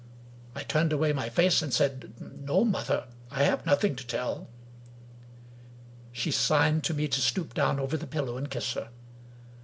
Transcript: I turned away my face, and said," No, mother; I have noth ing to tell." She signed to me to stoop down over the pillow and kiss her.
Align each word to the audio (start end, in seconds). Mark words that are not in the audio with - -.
I 0.55 0.63
turned 0.63 0.91
away 0.91 1.13
my 1.13 1.29
face, 1.29 1.61
and 1.61 1.71
said," 1.71 2.13
No, 2.47 2.65
mother; 2.65 3.05
I 3.29 3.43
have 3.43 3.67
noth 3.67 3.83
ing 3.83 3.95
to 3.97 4.07
tell." 4.07 4.49
She 6.11 6.31
signed 6.31 6.83
to 6.85 6.95
me 6.95 7.07
to 7.07 7.21
stoop 7.21 7.53
down 7.53 7.79
over 7.79 7.97
the 7.97 8.07
pillow 8.07 8.35
and 8.35 8.49
kiss 8.49 8.73
her. 8.73 8.89